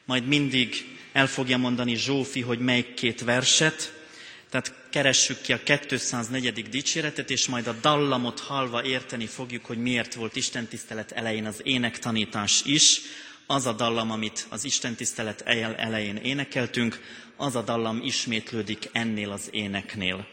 majd 0.05 0.27
mindig 0.27 0.85
el 1.13 1.27
fogja 1.27 1.57
mondani 1.57 1.95
Zsófi, 1.97 2.41
hogy 2.41 2.59
melyik 2.59 2.95
két 2.95 3.21
verset. 3.25 3.93
Tehát 4.51 4.75
keressük 4.91 5.41
ki 5.41 5.53
a 5.53 5.61
204. 5.89 6.69
dicséretet, 6.69 7.31
és 7.31 7.47
majd 7.47 7.67
a 7.67 7.77
dallamot 7.81 8.41
halva 8.41 8.85
érteni 8.85 9.27
fogjuk, 9.27 9.65
hogy 9.65 9.79
miért 9.79 10.15
volt 10.15 10.37
Isten 10.37 10.67
tisztelet 10.67 11.13
elején 11.13 11.47
az 11.47 11.61
énektanítás 11.63 12.63
is, 12.65 13.01
az 13.53 13.67
a 13.67 13.73
dallam, 13.73 14.11
amit 14.11 14.47
az 14.49 14.65
Isten 14.65 14.95
tisztelet 14.95 15.41
elején 15.77 16.17
énekeltünk, 16.17 17.01
az 17.37 17.57
a 17.57 17.63
dallam 17.63 18.01
ismétlődik 18.03 18.89
ennél 18.93 19.31
az 19.31 19.49
éneknél. 19.51 20.27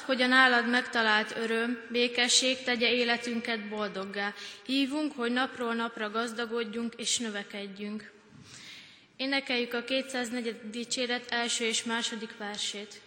Hogy 0.00 0.22
a 0.22 0.26
nálad 0.26 0.68
megtalált 0.68 1.36
öröm, 1.36 1.80
békesség 1.88 2.62
tegye 2.62 2.92
életünket 2.92 3.68
boldoggá. 3.68 4.34
Hívunk, 4.66 5.12
hogy 5.16 5.32
napról 5.32 5.74
napra 5.74 6.10
gazdagodjunk 6.10 6.94
és 6.96 7.18
növekedjünk. 7.18 8.10
Énekeljük 9.16 9.74
a 9.74 9.84
204. 9.84 10.56
dicséret 10.70 11.30
első 11.30 11.64
és 11.64 11.84
második 11.84 12.36
versét. 12.38 13.00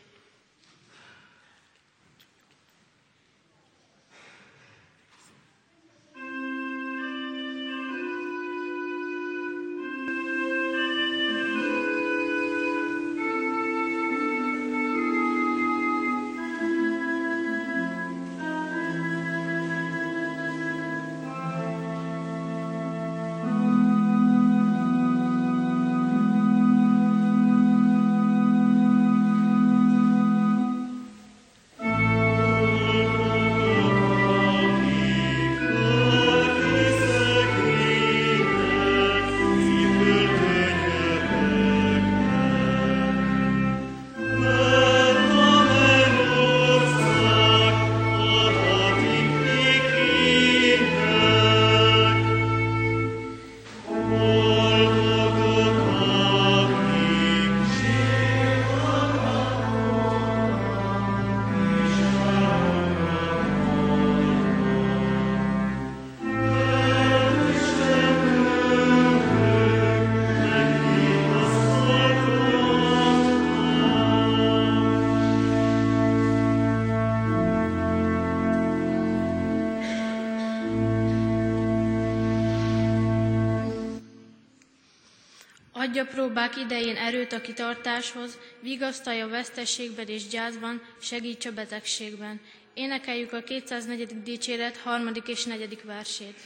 Adja 85.95 86.13
próbák 86.13 86.57
idején 86.57 86.95
erőt 86.95 87.33
a 87.33 87.41
kitartáshoz, 87.41 88.37
vigasztalja 88.59 89.27
vesztességben 89.27 90.07
és 90.07 90.27
gyászban, 90.27 90.81
segíts 91.01 91.45
a 91.45 91.51
betegségben. 91.51 92.41
Énekeljük 92.73 93.33
a 93.33 93.43
204. 93.43 94.21
dicséret 94.23 94.77
harmadik 94.77 95.27
és 95.27 95.45
negyedik 95.45 95.83
versét. 95.83 96.39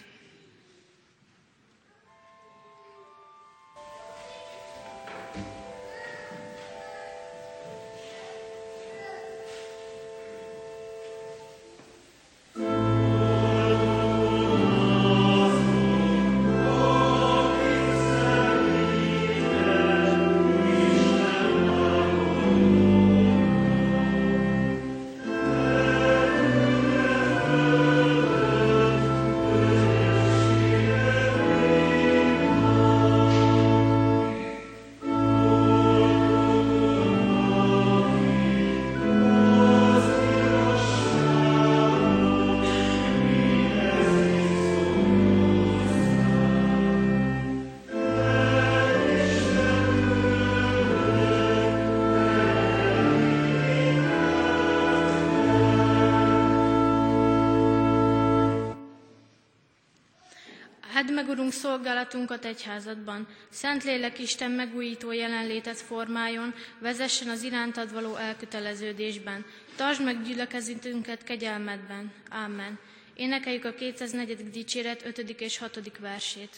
Add 61.09 61.15
meg, 61.15 61.29
Urunk, 61.29 61.51
szolgálatunkat 61.51 62.45
egyházadban. 62.45 63.27
Szentlélek 63.49 64.19
Isten 64.19 64.51
megújító 64.51 65.11
jelenlétet 65.11 65.77
formáljon, 65.77 66.53
vezessen 66.79 67.29
az 67.29 67.43
irántad 67.43 67.93
való 67.93 68.15
elköteleződésben. 68.15 69.45
Tartsd 69.75 70.03
meg 70.03 70.23
gyülekezetünket 70.23 71.23
kegyelmedben. 71.23 72.11
Amen. 72.45 72.79
Énekeljük 73.13 73.65
a 73.65 73.73
204. 73.73 74.49
dicséret 74.49 75.05
5. 75.05 75.17
és 75.17 75.57
6. 75.57 75.97
versét. 75.99 76.55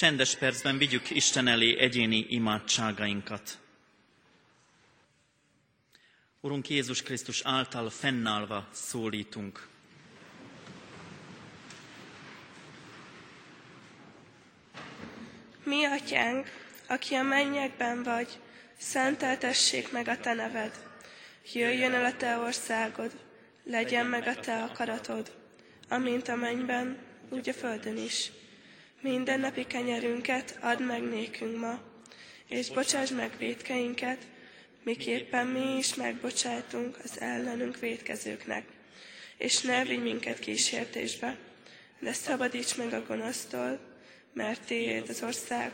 Csendes 0.00 0.36
percben 0.36 0.78
vigyük 0.78 1.10
Isten 1.10 1.48
elé 1.48 1.78
egyéni 1.78 2.26
imádságainkat. 2.28 3.58
Urunk 6.40 6.68
Jézus 6.68 7.02
Krisztus 7.02 7.40
által 7.44 7.90
fennállva 7.90 8.68
szólítunk. 8.72 9.68
Mi, 15.64 15.84
atyánk, 15.84 16.46
aki 16.86 17.14
a 17.14 17.22
mennyekben 17.22 18.02
vagy, 18.02 18.28
szenteltessék 18.78 19.92
meg 19.92 20.08
a 20.08 20.18
te 20.18 20.34
neved. 20.34 20.86
Jöjjön 21.52 21.92
el 21.92 22.04
a 22.04 22.16
te 22.16 22.36
országod, 22.36 23.12
legyen 23.64 24.06
meg 24.06 24.26
a 24.26 24.34
te 24.34 24.62
akaratod, 24.62 25.32
amint 25.88 26.28
a 26.28 26.34
mennyben, 26.34 26.98
úgy 27.28 27.48
a 27.48 27.52
földön 27.52 27.96
is. 27.96 28.30
Mindennapi 29.00 29.66
kenyerünket 29.66 30.58
add 30.60 30.82
meg 30.82 31.02
nékünk 31.02 31.58
ma, 31.58 31.80
és 32.48 32.70
bocsáss 32.70 33.10
meg 33.10 33.36
védkeinket, 33.38 34.26
miképpen 34.82 35.46
mi 35.46 35.76
is 35.76 35.94
megbocsátunk 35.94 36.98
az 37.04 37.20
ellenünk 37.20 37.78
védkezőknek. 37.78 38.66
És 39.36 39.60
ne 39.60 39.84
vigy 39.84 40.02
minket 40.02 40.38
kísértésbe, 40.38 41.38
de 41.98 42.12
szabadíts 42.12 42.76
meg 42.76 42.92
a 42.92 43.06
gonosztól, 43.06 43.80
mert 44.32 44.66
Tiéd 44.66 45.08
az 45.08 45.22
ország, 45.22 45.72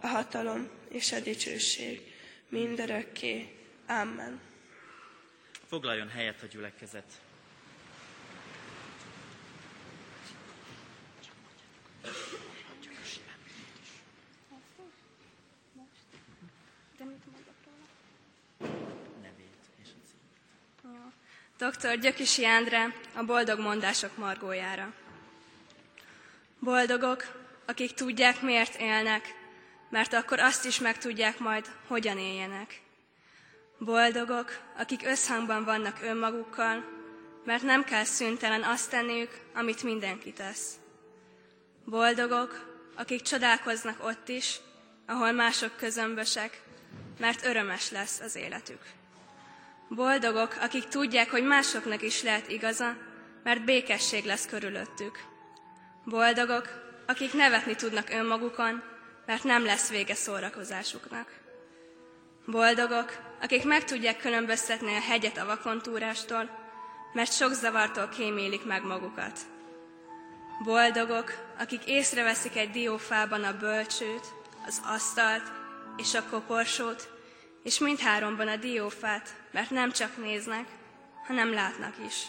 a 0.00 0.06
hatalom 0.06 0.70
és 0.90 1.12
a 1.12 1.20
dicsőség 1.20 2.00
mindörökké. 2.48 3.48
Amen. 3.86 4.40
Foglaljon 5.68 6.08
helyet 6.08 6.42
a 6.42 6.46
gyülekezet. 6.46 7.20
Dr. 21.62 21.98
Gyökisi 21.98 22.44
Endre 22.44 22.94
a 23.14 23.22
boldog 23.22 23.58
mondások 23.58 24.16
margójára. 24.16 24.92
Boldogok, 26.58 27.24
akik 27.66 27.94
tudják, 27.94 28.40
miért 28.40 28.80
élnek, 28.80 29.34
mert 29.90 30.12
akkor 30.12 30.38
azt 30.38 30.64
is 30.64 30.78
megtudják 30.78 31.38
majd, 31.38 31.66
hogyan 31.86 32.18
éljenek. 32.18 32.80
Boldogok, 33.78 34.58
akik 34.76 35.06
összhangban 35.06 35.64
vannak 35.64 36.02
önmagukkal, 36.02 36.84
mert 37.44 37.62
nem 37.62 37.84
kell 37.84 38.04
szüntelen 38.04 38.62
azt 38.62 38.90
tenniük, 38.90 39.40
amit 39.54 39.82
mindenki 39.82 40.32
tesz. 40.32 40.76
Boldogok, 41.84 42.80
akik 42.96 43.22
csodálkoznak 43.22 44.04
ott 44.04 44.28
is, 44.28 44.60
ahol 45.06 45.32
mások 45.32 45.76
közömbösek, 45.76 46.62
mert 47.18 47.44
örömes 47.44 47.90
lesz 47.90 48.20
az 48.20 48.36
életük. 48.36 49.00
Boldogok, 49.94 50.56
akik 50.60 50.84
tudják, 50.84 51.30
hogy 51.30 51.44
másoknak 51.44 52.02
is 52.02 52.22
lehet 52.22 52.48
igaza, 52.48 52.96
mert 53.42 53.64
békesség 53.64 54.24
lesz 54.24 54.46
körülöttük. 54.46 55.18
Boldogok, 56.04 56.68
akik 57.06 57.32
nevetni 57.32 57.74
tudnak 57.74 58.10
önmagukon, 58.10 58.82
mert 59.26 59.44
nem 59.44 59.64
lesz 59.64 59.88
vége 59.90 60.14
szórakozásuknak. 60.14 61.28
Boldogok, 62.46 63.12
akik 63.40 63.64
meg 63.64 63.84
tudják 63.84 64.18
különböztetni 64.18 64.96
a 64.96 65.00
hegyet 65.00 65.38
a 65.38 65.46
vakontúrástól, 65.46 66.50
mert 67.12 67.32
sok 67.32 67.52
zavartól 67.52 68.08
kémélik 68.08 68.64
meg 68.64 68.84
magukat. 68.84 69.38
Boldogok, 70.64 71.32
akik 71.58 71.84
észreveszik 71.84 72.56
egy 72.56 72.70
diófában 72.70 73.44
a 73.44 73.58
bölcsőt, 73.58 74.26
az 74.66 74.80
asztalt 74.84 75.52
és 75.96 76.14
a 76.14 76.24
koporsót, 76.30 77.10
és 77.62 77.78
mindháromban 77.78 78.48
a 78.48 78.56
diófát, 78.56 79.40
mert 79.52 79.70
nem 79.70 79.92
csak 79.92 80.16
néznek, 80.16 80.66
hanem 81.26 81.52
látnak 81.52 81.94
is. 82.06 82.26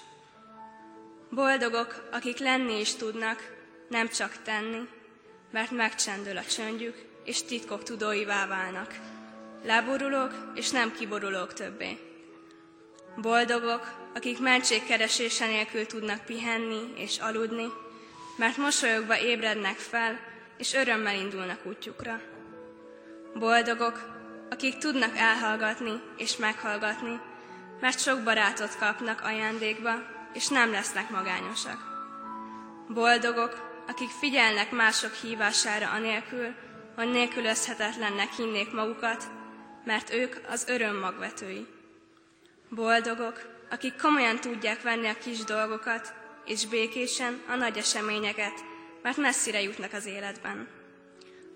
Boldogok, 1.30 2.10
akik 2.12 2.38
lenni 2.38 2.80
is 2.80 2.96
tudnak, 2.96 3.54
nem 3.90 4.10
csak 4.10 4.42
tenni, 4.44 4.88
mert 5.52 5.72
megcsendül 5.72 6.38
a 6.38 6.44
csöndjük, 6.44 6.96
és 7.24 7.44
titkok 7.44 7.84
tudóivá 7.84 8.48
válnak. 8.48 8.96
Láborulók, 9.64 10.52
és 10.56 10.70
nem 10.70 10.92
kiborulók 10.92 11.54
többé. 11.54 11.98
Boldogok, 13.16 14.10
akik 14.16 14.40
mentségkeresése 14.40 15.46
nélkül 15.46 15.86
tudnak 15.86 16.26
pihenni 16.26 16.94
és 16.96 17.18
aludni, 17.18 17.68
mert 18.38 18.58
mosolyogva 18.58 19.20
ébrednek 19.20 19.78
fel, 19.78 20.20
és 20.58 20.74
örömmel 20.74 21.16
indulnak 21.16 21.66
útjukra. 21.66 22.22
Boldogok, 23.34 24.13
akik 24.54 24.78
tudnak 24.78 25.18
elhallgatni 25.18 26.02
és 26.18 26.38
meghallgatni, 26.38 27.20
mert 27.80 28.00
sok 28.00 28.24
barátot 28.24 28.78
kapnak 28.78 29.22
ajándékba, 29.22 29.92
és 30.34 30.48
nem 30.48 30.72
lesznek 30.72 31.10
magányosak. 31.10 31.78
Boldogok, 32.88 33.84
akik 33.88 34.10
figyelnek 34.10 34.72
mások 34.72 35.14
hívására 35.14 35.90
anélkül, 35.90 36.54
hogy 36.96 37.12
nélkülözhetetlennek 37.12 38.32
hinnék 38.32 38.72
magukat, 38.72 39.24
mert 39.86 40.14
ők 40.14 40.36
az 40.50 40.66
öröm 40.68 40.96
magvetői. 40.96 41.68
Boldogok, 42.70 43.42
akik 43.70 44.02
komolyan 44.02 44.40
tudják 44.40 44.82
venni 44.82 45.08
a 45.08 45.18
kis 45.18 45.44
dolgokat, 45.44 46.14
és 46.46 46.68
békésen 46.68 47.42
a 47.48 47.56
nagy 47.56 47.78
eseményeket, 47.78 48.64
mert 49.02 49.18
messzire 49.18 49.62
jutnak 49.62 49.94
az 49.94 50.06
életben. 50.06 50.68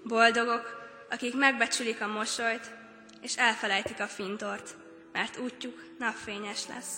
Boldogok, 0.04 0.86
akik 1.10 1.36
megbecsülik 1.36 2.02
a 2.02 2.08
mosolyt, 2.08 2.86
és 3.22 3.38
elfelejtik 3.38 4.00
a 4.00 4.08
fintort, 4.08 4.76
mert 5.12 5.38
útjuk 5.38 5.84
napfényes 6.00 6.68
lesz. 6.68 6.98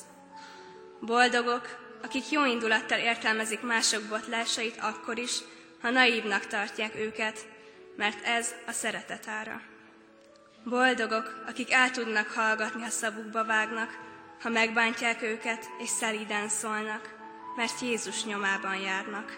Boldogok, 1.00 1.90
akik 2.04 2.30
jó 2.30 2.46
indulattal 2.46 3.00
értelmezik 3.00 3.62
mások 3.62 4.04
botlásait 4.04 4.78
akkor 4.82 5.18
is, 5.18 5.38
ha 5.82 5.90
naívnak 5.90 6.46
tartják 6.46 6.96
őket, 6.96 7.48
mert 7.96 8.26
ez 8.26 8.54
a 8.68 8.72
szeretet 8.72 9.28
ára. 9.28 9.62
Boldogok, 10.64 11.44
akik 11.48 11.72
el 11.72 11.92
tudnak 11.92 12.28
hallgatni, 12.28 12.82
ha 12.82 12.90
szavukba 12.90 13.46
vágnak, 13.46 13.98
ha 14.42 14.50
megbántják 14.50 15.22
őket, 15.22 15.66
és 15.80 15.90
szelíden 15.90 16.50
szólnak, 16.50 17.16
mert 17.56 17.80
Jézus 17.80 18.26
nyomában 18.26 18.76
járnak. 18.76 19.38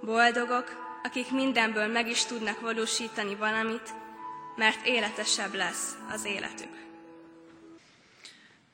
Boldogok, 0.00 1.00
akik 1.02 1.30
mindenből 1.30 1.86
meg 1.86 2.08
is 2.08 2.24
tudnak 2.24 2.60
valósítani 2.60 3.34
valamit, 3.34 3.94
mert 4.58 4.86
életesebb 4.86 5.54
lesz 5.54 5.96
az 6.12 6.24
életük. 6.24 6.86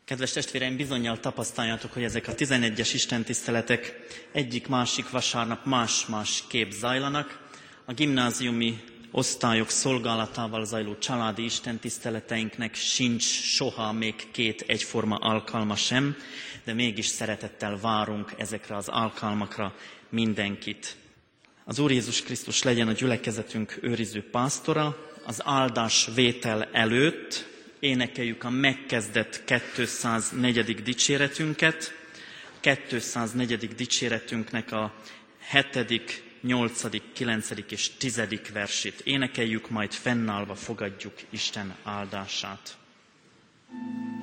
Kedves 0.04 0.32
testvéreim, 0.32 0.76
bizonyal 0.76 1.20
tapasztaljátok, 1.20 1.92
hogy 1.92 2.02
ezek 2.02 2.28
a 2.28 2.34
11-es 2.34 2.90
istentiszteletek 2.92 4.06
egyik-másik 4.32 5.10
vasárnap 5.10 5.64
más-más 5.64 6.44
kép 6.48 6.72
zajlanak. 6.72 7.48
A 7.84 7.92
gimnáziumi 7.92 8.84
osztályok 9.10 9.70
szolgálatával 9.70 10.64
zajló 10.64 10.98
családi 10.98 11.44
istentiszteleteinknek 11.44 12.74
sincs 12.74 13.22
soha 13.24 13.92
még 13.92 14.30
két 14.30 14.64
egyforma 14.66 15.16
alkalma 15.16 15.76
sem, 15.76 16.16
de 16.64 16.72
mégis 16.72 17.06
szeretettel 17.06 17.78
várunk 17.80 18.32
ezekre 18.36 18.76
az 18.76 18.88
alkalmakra 18.88 19.74
mindenkit. 20.08 20.96
Az 21.64 21.78
Úr 21.78 21.90
Jézus 21.90 22.22
Krisztus 22.22 22.62
legyen 22.62 22.88
a 22.88 22.92
gyülekezetünk 22.92 23.78
őriző 23.80 24.30
pásztora, 24.30 25.12
az 25.26 25.40
áldás 25.44 26.08
vétel 26.14 26.68
előtt 26.72 27.46
énekeljük 27.78 28.44
a 28.44 28.50
megkezdett 28.50 29.44
204. 29.44 30.82
dicséretünket. 30.82 31.94
204. 32.60 33.74
dicséretünknek 33.74 34.72
a 34.72 34.94
7., 35.50 36.22
8., 36.40 36.82
9. 37.12 37.50
és 37.68 37.90
10. 37.98 38.22
versét 38.52 39.00
énekeljük, 39.00 39.70
majd 39.70 39.92
fennállva 39.92 40.54
fogadjuk 40.54 41.14
Isten 41.30 41.74
áldását. 41.82 42.76
thank 43.70 44.08
you 44.08 44.13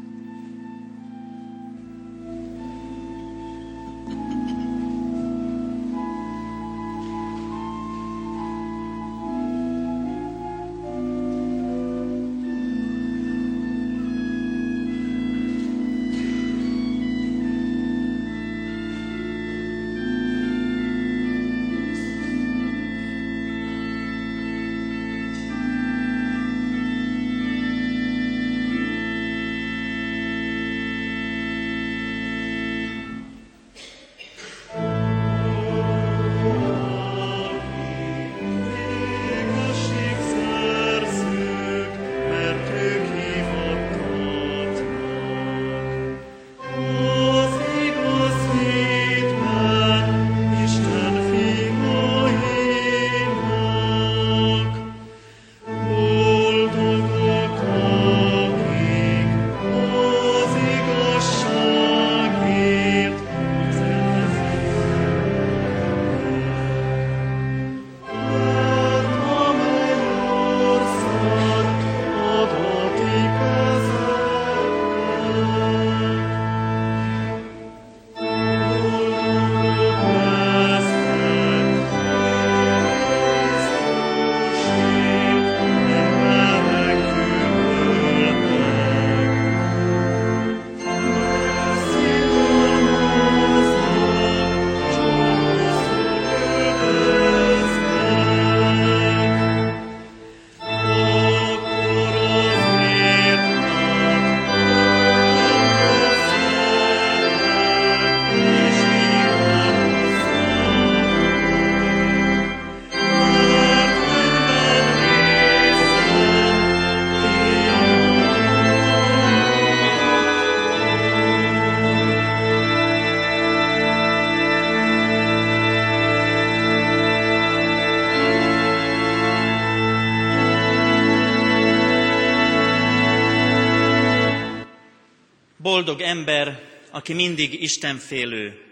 aki 137.12 137.24
mindig 137.24 137.62
Istenfélő, 137.62 138.66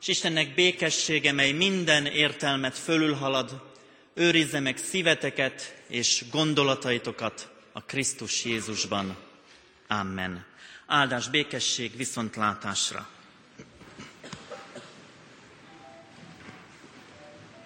és 0.00 0.08
Istennek 0.08 0.54
békessége, 0.54 1.32
mely 1.32 1.52
minden 1.52 2.06
értelmet 2.06 2.78
fölülhalad, 2.78 3.62
őrizze 4.14 4.60
meg 4.60 4.76
szíveteket 4.76 5.82
és 5.88 6.24
gondolataitokat 6.30 7.50
a 7.72 7.80
Krisztus 7.80 8.44
Jézusban. 8.44 9.16
Amen. 9.88 10.44
Áldás 10.86 11.28
békesség 11.28 11.96
viszontlátásra! 11.96 13.15